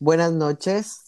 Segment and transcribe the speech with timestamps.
[0.00, 1.04] Buenas noches.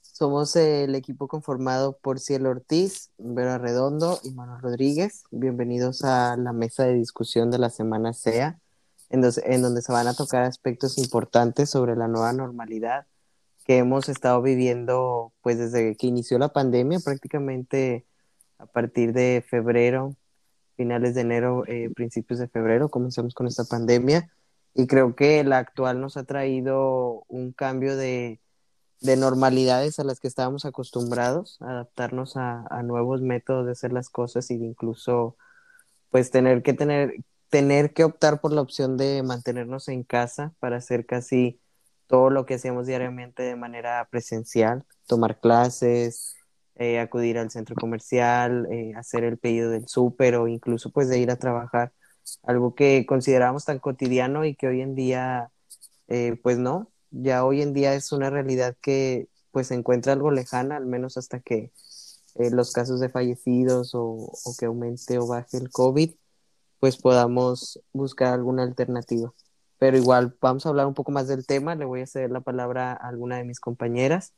[0.00, 5.22] Somos el equipo conformado por Cielo Ortiz, Vera Redondo y Manuel Rodríguez.
[5.30, 8.58] Bienvenidos a la mesa de discusión de la semana SEA,
[9.08, 9.22] en,
[9.62, 13.06] donde se van a tocar aspectos importantes sobre la nueva normalidad
[13.64, 18.04] que hemos estado viviendo pues desde que inició la pandemia, prácticamente
[18.58, 20.16] a partir de febrero,
[20.76, 24.28] finales de enero, eh, principios de febrero, comenzamos con esta pandemia
[24.74, 28.40] y creo que la actual nos ha traído un cambio de,
[29.00, 34.10] de normalidades a las que estábamos acostumbrados, adaptarnos a, a, nuevos métodos de hacer las
[34.10, 35.36] cosas y de incluso
[36.10, 37.14] pues tener que tener,
[37.48, 41.60] tener que optar por la opción de mantenernos en casa para hacer casi
[42.06, 46.36] todo lo que hacíamos diariamente de manera presencial, tomar clases,
[46.74, 51.18] eh, acudir al centro comercial, eh, hacer el pedido del súper o incluso pues de
[51.18, 51.92] ir a trabajar,
[52.42, 55.50] algo que considerábamos tan cotidiano y que hoy en día
[56.08, 60.30] eh, pues no, ya hoy en día es una realidad que pues se encuentra algo
[60.30, 61.72] lejana, al menos hasta que
[62.36, 66.12] los casos de fallecidos o, o que aumente o baje el COVID,
[66.80, 69.32] pues podamos buscar alguna alternativa
[69.80, 71.74] pero igual vamos a hablar un poco más del tema.
[71.74, 74.34] Le voy a ceder la palabra a alguna de mis compañeras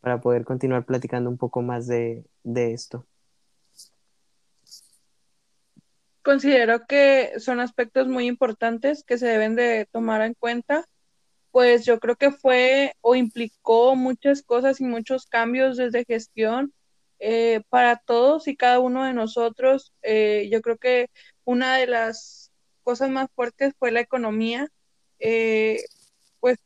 [0.00, 3.06] para poder continuar platicando un poco más de, de esto.
[6.22, 10.86] Considero que son aspectos muy importantes que se deben de tomar en cuenta,
[11.50, 16.72] pues yo creo que fue o implicó muchas cosas y muchos cambios desde gestión
[17.18, 19.92] eh, para todos y cada uno de nosotros.
[20.02, 21.10] Eh, yo creo que
[21.44, 24.68] una de las cosas más fuertes fue la economía,
[25.18, 25.84] eh,
[26.40, 26.58] pues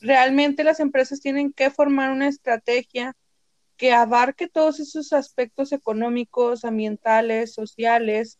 [0.00, 3.14] realmente las empresas tienen que formar una estrategia
[3.76, 8.38] que abarque todos esos aspectos económicos, ambientales, sociales,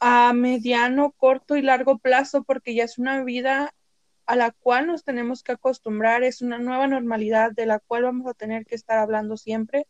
[0.00, 3.74] a mediano, corto y largo plazo, porque ya es una vida
[4.26, 8.26] a la cual nos tenemos que acostumbrar, es una nueva normalidad de la cual vamos
[8.26, 9.86] a tener que estar hablando siempre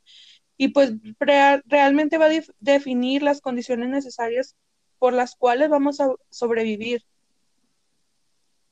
[0.57, 4.57] y pues realmente va a definir las condiciones necesarias
[4.99, 7.05] por las cuales vamos a sobrevivir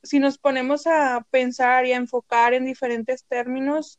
[0.02, 3.98] si nos ponemos a pensar y a enfocar en diferentes términos,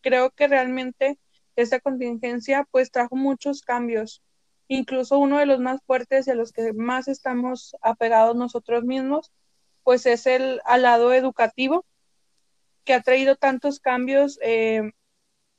[0.00, 1.18] creo que realmente
[1.56, 4.22] esta contingencia pues trajo muchos cambios.
[4.68, 9.32] Incluso uno de los más fuertes y a los que más estamos apegados nosotros mismos,
[9.82, 11.84] pues es el al lado educativo,
[12.84, 14.92] que ha traído tantos cambios eh,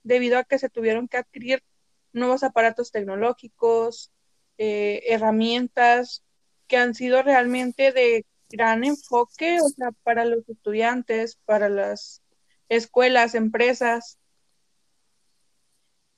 [0.04, 1.64] debido a que se tuvieron que adquirir
[2.12, 4.12] nuevos aparatos tecnológicos,
[4.58, 6.24] eh, herramientas
[6.68, 9.58] que han sido realmente de gran enfoque,
[10.04, 12.22] para los estudiantes, para las
[12.70, 14.20] escuelas, empresas,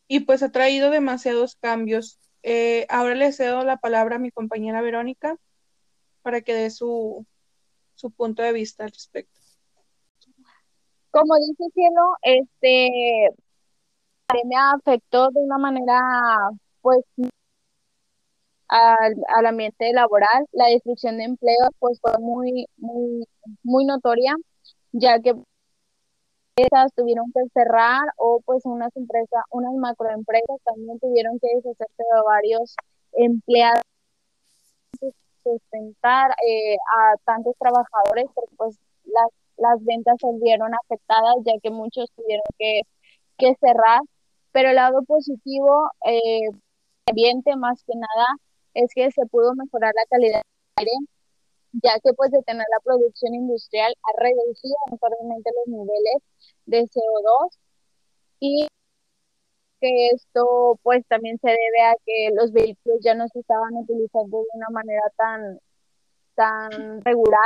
[0.08, 2.20] y pues ha traído demasiados cambios.
[2.48, 5.36] Eh, ahora le cedo la palabra a mi compañera Verónica
[6.22, 7.26] para que dé su,
[7.96, 9.42] su punto de vista al respecto.
[11.10, 13.32] Como dice Cielo, este
[14.46, 16.00] me afectó de una manera
[16.82, 17.00] pues
[18.68, 23.28] al, al, ambiente laboral, la destrucción de empleo pues fue muy, muy,
[23.64, 24.36] muy notoria,
[24.92, 25.34] ya que
[26.58, 32.22] empresas tuvieron que cerrar o pues unas empresas, unas macroempresas también tuvieron que deshacerse de
[32.26, 32.76] varios
[33.14, 33.82] empleados.
[35.44, 41.70] Sustentar eh, a tantos trabajadores porque pues las, las ventas se vieron afectadas ya que
[41.70, 42.82] muchos tuvieron que,
[43.38, 44.00] que cerrar.
[44.52, 46.50] Pero el lado positivo eh,
[47.08, 48.28] ambiente más que nada
[48.74, 50.42] es que se pudo mejorar la calidad
[50.78, 50.92] del aire,
[51.84, 56.18] ya que pues de tener la producción industrial ha reducido notoriamente los niveles
[56.66, 57.58] de CO2
[58.40, 58.68] y
[59.82, 64.40] que esto pues también se debe a que los vehículos ya no se estaban utilizando
[64.40, 65.60] de una manera tan,
[66.36, 67.42] tan regular,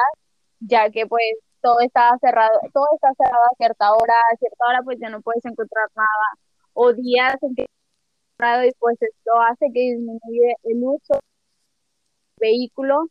[0.59, 4.81] ya que pues todo estaba cerrado, todo está cerrado a cierta hora, a cierta hora
[4.83, 6.07] pues ya no puedes encontrar nada,
[6.73, 7.65] o días en que
[8.67, 11.21] y pues esto hace que disminuye el uso del
[12.39, 13.09] vehículo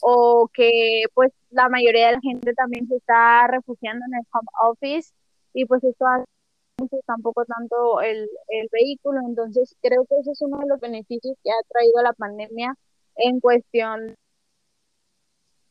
[0.00, 4.48] o que pues la mayoría de la gente también se está refugiando en el home
[4.70, 5.12] office
[5.52, 10.58] y pues esto hace tampoco tanto el, el vehículo, entonces creo que ese es uno
[10.58, 12.74] de los beneficios que ha traído la pandemia
[13.16, 14.14] en cuestión.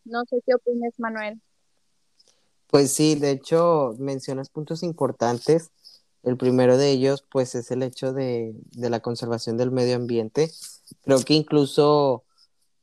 [0.03, 1.41] No sé qué opinas, Manuel.
[2.69, 5.71] Pues sí, de hecho mencionas puntos importantes
[6.27, 10.51] el primero de ellos, pues, es el hecho de, la conservación del medio ambiente.
[11.03, 12.25] Creo que incluso,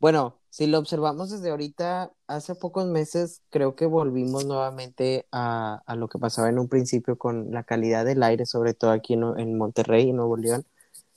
[0.00, 6.06] bueno, si lo observamos desde ahorita, hace pocos meses creo que volvimos nuevamente a, lo
[6.06, 9.59] que pasaba en un principio con la calidad del aire, sobre todo aquí en, en
[9.59, 10.65] Monterrey, en Nuevo León,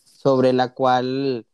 [0.06, 1.46] sobre la cual,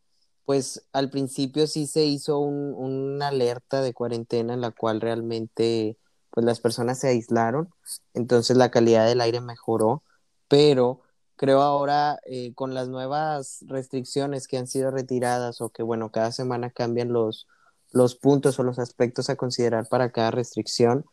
[0.45, 5.97] pues al principio sí se hizo una alerta de cuarentena en la cual realmente
[6.29, 7.67] pues las personas se aislaron,
[8.13, 10.03] entonces la calidad del aire mejoró,
[10.47, 11.01] pero
[11.35, 16.31] creo ahora eh, con las nuevas restricciones que han sido retiradas o que bueno, cada
[16.31, 17.45] semana cambian los,
[17.93, 21.05] los puntos o los aspectos a considerar para cada restricción,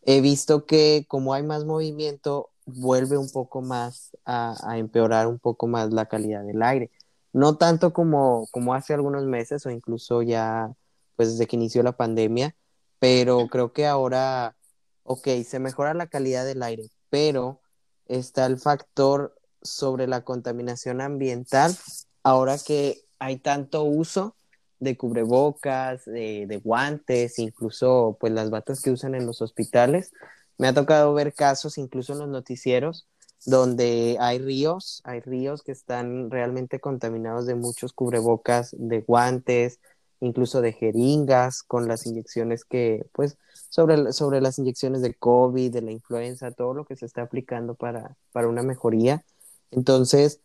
[0.00, 5.66] he visto que como hay más movimiento, vuelve un poco más a, empeorar un poco
[5.68, 6.90] más la calidad del aire.
[7.32, 10.72] No tanto como, como hace algunos meses o incluso ya
[11.16, 12.56] pues desde que inició la pandemia,
[12.98, 14.56] pero creo que ahora,
[15.02, 17.60] ok, se mejora la calidad del aire, pero
[18.06, 21.76] está el factor sobre la contaminación ambiental,
[22.22, 24.34] ahora que hay tanto uso
[24.82, 30.12] de cubrebocas, de, de, guantes, incluso pues las batas que usan en los hospitales.
[30.58, 33.06] Me ha tocado ver casos, incluso en los noticieros,
[33.46, 39.78] donde hay ríos, hay ríos que están realmente contaminados de muchos cubrebocas, de guantes,
[40.18, 43.38] incluso de jeringas con las inyecciones que, pues,
[43.70, 47.76] sobre, sobre las inyecciones de COVID, de la influenza, todo lo que se está aplicando
[47.76, 49.24] para, para una mejoría.
[49.70, 50.40] Entonces,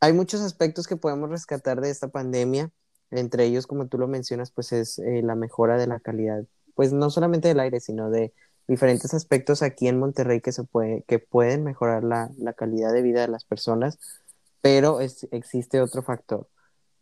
[0.00, 2.72] hay muchos aspectos que podemos rescatar de esta pandemia
[3.10, 6.44] entre ellos, como tú lo mencionas, pues es eh, la mejora de la calidad,
[6.74, 8.32] pues no solamente del aire, sino de
[8.68, 13.02] diferentes aspectos aquí en Monterrey que, se puede, que pueden mejorar la, la calidad de
[13.02, 13.98] vida de las personas,
[14.60, 16.48] pero es, existe otro factor,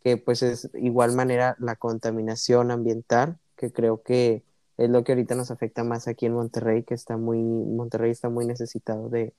[0.03, 4.43] que pues es igual manera la contaminación ambiental, que creo que
[4.77, 8.29] es lo que ahorita nos afecta más aquí en Monterrey, que está muy, Monterrey está
[8.29, 9.33] muy necesitado de,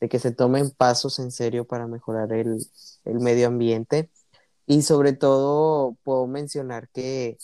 [0.00, 2.58] de que se tomen pasos en serio para mejorar el,
[3.04, 4.10] el medio ambiente
[4.72, 7.36] y sobre todo puedo mencionar que,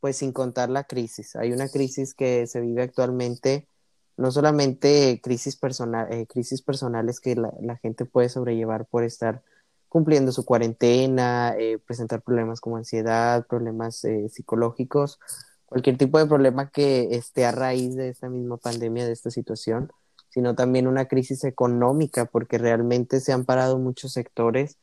[0.00, 3.68] pues sin contar la crisis, hay una crisis que se vive actualmente,
[4.16, 9.42] no solamente crisis, personal, eh, crisis personales que la, gente puede sobrellevar por estar
[9.90, 15.18] cumpliendo su cuarentena, eh, presentar problemas como ansiedad, problemas eh, psicológicos,
[15.66, 19.92] cualquier tipo de problema que esté a raíz de esta misma pandemia, de esta situación,
[20.30, 24.78] sino también una crisis económica, porque realmente se han parado muchos sectores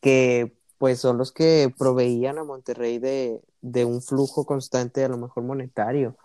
[0.00, 5.18] que pues son los que proveían a Monterrey de, de, un flujo constante, a lo
[5.18, 6.16] mejor monetario.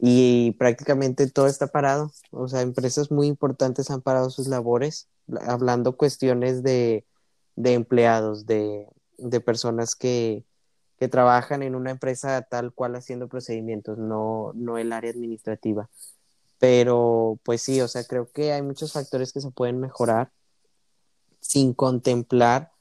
[0.00, 2.10] Y prácticamente todo está parado.
[2.32, 5.08] O sea, empresas muy importantes han parado sus labores,
[5.46, 7.06] hablando cuestiones de,
[7.54, 8.88] de empleados, de,
[9.18, 10.44] de personas que,
[10.98, 15.88] que, trabajan en una empresa tal cual haciendo procedimientos, no, no el área administrativa.
[16.58, 20.32] Pero pues sí, o sea, creo que hay muchos factores que se pueden mejorar
[21.38, 22.72] sin contemplar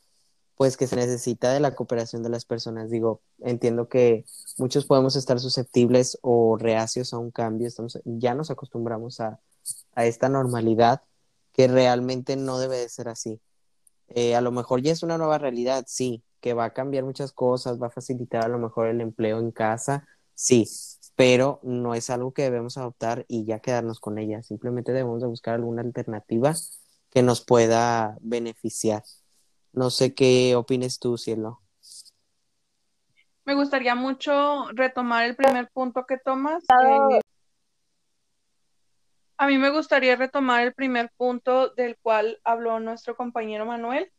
[0.56, 2.90] pues que se necesita de la cooperación de las personas.
[2.90, 4.26] Digo, entiendo que
[4.58, 9.40] muchos podemos estar susceptibles o reacios a un cambio, estamos, ya nos acostumbramos a,
[9.94, 11.02] a esta normalidad
[11.54, 13.40] que realmente no debe de ser así.
[14.10, 17.32] Eh, a lo mejor ya es una nueva realidad, sí, que va a cambiar muchas
[17.32, 20.68] cosas, va a facilitar a lo mejor el empleo en casa, sí,
[21.16, 25.28] pero no es algo que debemos adoptar y ya quedarnos con ella, simplemente debemos de
[25.28, 26.54] buscar alguna alternativa
[27.10, 29.04] que nos pueda beneficiar.
[29.76, 31.62] No sé qué opines tú, Cielo.
[33.44, 36.64] Me gustaría mucho retomar el primer punto que tomas.
[36.64, 37.20] Eh,
[39.38, 44.12] a mí me gustaría retomar el primer punto del cual habló nuestro compañero Manuel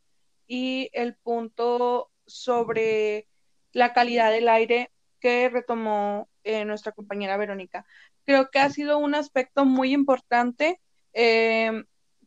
[0.47, 3.27] y el punto sobre
[3.73, 7.87] la calidad del aire que retomó eh, nuestra compañera Verónica.
[8.27, 10.83] Creo que ha sido un aspecto muy importante.
[11.15, 11.83] Eh,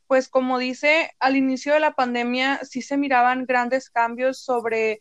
[0.09, 4.99] pues como dice, al inicio de la pandemia sí se miraban grandes cambios sobre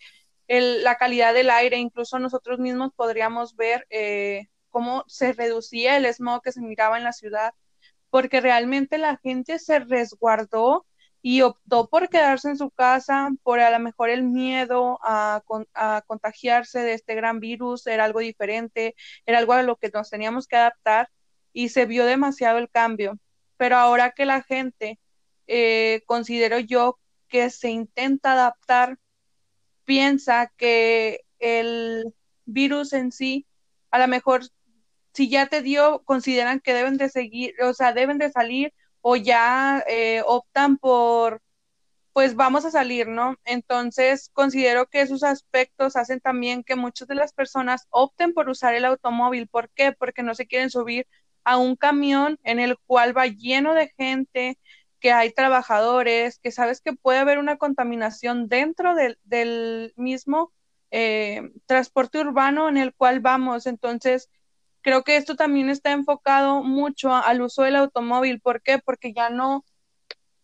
[0.48, 6.42] la calidad del aire, incluso nosotros mismos podríamos ver eh, cómo se reducía el smog
[6.42, 7.54] que se miraba en la ciudad,
[8.10, 10.86] porque realmente la gente se resguardó
[11.22, 15.42] y optó por quedarse en su casa, por a lo mejor el miedo a,
[15.72, 18.94] a, contagiarse de este gran virus, era algo diferente,
[19.24, 21.08] era algo a lo que nos teníamos que adaptar
[21.54, 23.18] y se vio demasiado el cambio.
[23.56, 24.98] Pero ahora que la gente,
[25.48, 28.98] eh, considero yo que se intenta adaptar,
[29.84, 32.14] piensa que el
[32.44, 33.46] virus en sí,
[33.90, 34.42] a lo mejor
[35.14, 39.16] si ya te dio, consideran que deben de seguir, o sea, deben de salir o
[39.16, 41.42] ya eh, optan por,
[42.12, 43.36] pues vamos a salir, ¿no?
[43.44, 48.74] Entonces, considero que esos aspectos hacen también que muchas de las personas opten por usar
[48.74, 49.48] el automóvil.
[49.48, 49.92] ¿Por qué?
[49.92, 51.06] Porque no se quieren subir
[51.44, 54.58] a un camión en el cual va lleno de gente,
[55.00, 60.52] que hay trabajadores, que sabes que puede haber una contaminación dentro del, del mismo
[60.90, 63.66] eh, transporte urbano en el cual vamos.
[63.66, 64.28] Entonces,
[64.82, 68.40] creo que esto también está enfocado mucho al uso del automóvil.
[68.40, 68.78] ¿Por qué?
[68.78, 69.64] Porque ya no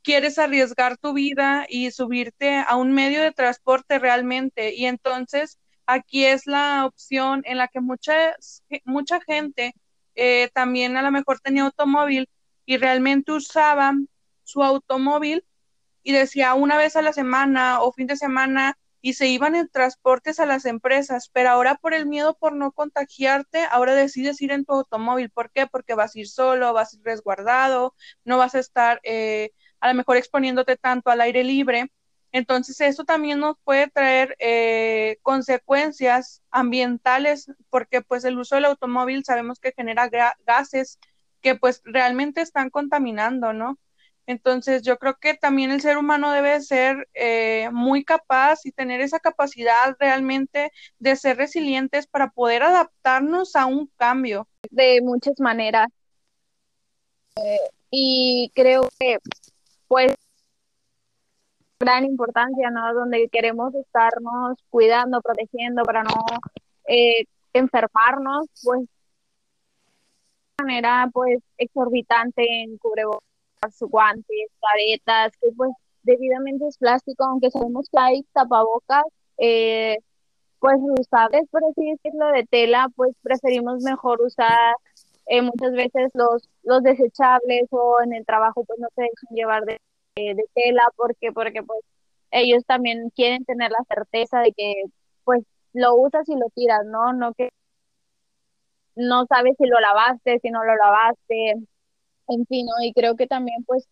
[0.03, 4.75] quieres arriesgar tu vida y subirte a un medio de transporte realmente.
[4.75, 8.37] Y entonces aquí es la opción en la que mucha,
[8.85, 9.75] mucha gente
[10.15, 12.29] eh, también a lo mejor tenía automóvil
[12.67, 13.95] y realmente usaba
[14.45, 15.45] su automóvil
[16.03, 19.69] y decía una vez a la semana o fin de semana y se iban en
[19.69, 24.51] transportes a las empresas, pero ahora por el miedo por no contagiarte, ahora decides ir
[24.51, 25.29] en tu automóvil.
[25.29, 25.67] ¿Por qué?
[25.67, 29.89] Porque vas a ir solo, vas a ir resguardado, no vas a estar eh, a
[29.89, 31.93] lo mejor exponiéndote tanto al aire libre.
[32.33, 39.23] Entonces, eso también nos puede traer eh, consecuencias ambientales, porque pues el uso del automóvil
[39.25, 40.11] sabemos que genera
[40.47, 40.99] gases
[41.43, 43.79] que pues realmente están contaminando, ¿no?
[44.26, 49.00] Entonces, yo creo que también el ser humano debe ser eh, muy capaz y tener
[49.00, 54.49] esa capacidad realmente de ser resilientes para poder adaptarnos a un cambio.
[54.71, 55.88] De muchas maneras.
[57.37, 57.59] Eh,
[57.90, 59.19] y creo que,
[59.88, 60.14] pues,
[61.78, 62.95] gran importancia, ¿no?
[62.95, 66.14] Donde queremos estarnos cuidando, protegiendo para no
[66.88, 68.81] eh, enfermarnos, pues,
[70.59, 73.34] de manera, pues, exorbitante en cubrebocas
[73.80, 75.71] guantes, caretas, que pues
[76.02, 79.04] debidamente es plástico, aunque sabemos que hay tapabocas,
[79.38, 79.99] eh,
[80.61, 84.75] pues usables, por así decirlo, de tela, pues preferimos mejor usar
[85.26, 89.64] eh, muchas veces los, los desechables o en el trabajo pues no se dejan llevar
[89.64, 89.78] de,
[90.16, 91.80] de tela porque, porque pues
[92.30, 94.75] ellos también quieren tener la certeza de que
[95.25, 97.12] pues lo usas y lo tiras, ¿no?
[97.12, 97.50] No que
[98.97, 101.54] no sabes si lo lavaste, si no lo lavaste,
[102.28, 103.87] en fin, y creo que también pues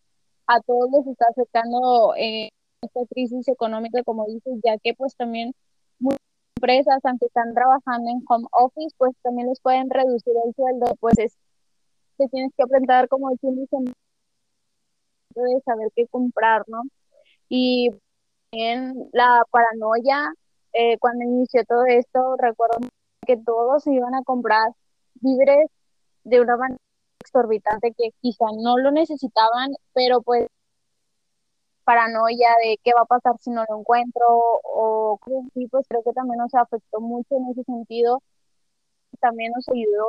[0.46, 2.50] a todos les está afectando eh,
[2.82, 5.54] esta crisis económica, como dices, ya que pues también
[5.98, 6.18] muchas
[6.56, 11.18] empresas, aunque están trabajando en home office, pues también les pueden reducir el sueldo, pues
[11.18, 11.36] es
[12.18, 13.38] que tienes que aprender como el
[15.34, 16.82] de saber qué comprar, ¿no?
[17.48, 17.90] Y
[18.50, 20.34] también la paranoia,
[20.72, 22.78] eh, cuando inició todo esto, recuerdo
[23.26, 24.72] que todos iban a comprar
[25.14, 25.68] víveres
[26.24, 26.81] de una manera
[27.32, 30.48] exorbitante que quizá no lo necesitaban, pero pues
[31.84, 36.02] paranoia de qué va a pasar si no lo encuentro o cosas así, pues creo
[36.02, 38.22] que también nos afectó mucho en ese sentido.
[39.20, 40.06] También nos ayudó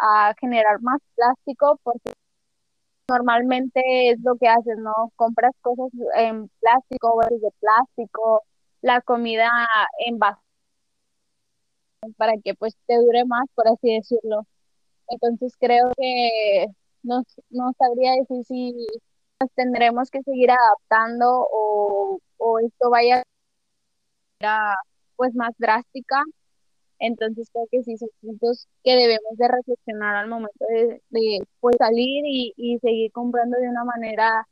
[0.00, 2.12] a, generar más plástico porque
[3.08, 4.92] normalmente es lo que haces, ¿no?
[5.16, 8.42] Compras cosas en plástico, de plástico,
[8.82, 9.50] la comida
[10.06, 10.18] en
[12.16, 14.46] para que pues te dure más, por así decirlo.
[15.08, 16.66] Entonces creo que
[17.02, 18.74] no, no sabría decir si
[19.40, 22.18] nos tendremos que seguir adaptando o,
[22.60, 23.22] esto vaya
[24.42, 24.74] a
[25.16, 26.22] pues más drástica.
[26.98, 30.64] Entonces creo que sí son puntos que debemos de reflexionar al momento
[31.10, 34.46] de, pues salir y, y, seguir comprando de una manera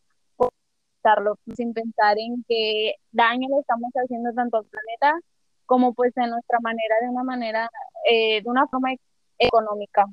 [1.57, 5.19] sin pensar en qué daño le estamos haciendo tanto al planeta
[5.67, 7.71] como pues de nuestra manera, de una manera,
[8.11, 8.91] eh, de una forma
[9.39, 10.05] económica.